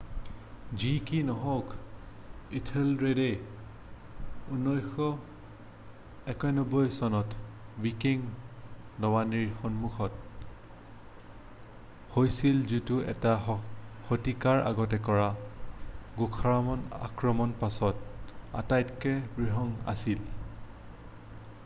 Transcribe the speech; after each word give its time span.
যি 0.83 0.91
কি 1.07 1.17
নহওক 1.25 1.67
ইথেলৰেডে 2.59 3.25
991 4.61 6.87
চনত 6.95 7.41
ৱিকিং 7.83 8.23
নৌবানীৰ 9.05 9.51
সন্মুখীন 9.59 10.17
হৈছিল 12.15 12.63
যিটো 12.73 12.97
এটা 13.13 13.33
শতিকাৰ 14.07 14.63
আগতে 14.71 15.01
কৰা 15.09 15.27
গুথ্ৰামৰ 16.23 16.83
আক্ৰমণৰ 17.09 17.53
পাছত 17.65 18.33
আটাইতকৈ 18.63 19.21
বৃহৎ 19.37 19.93
আছিল 19.95 20.25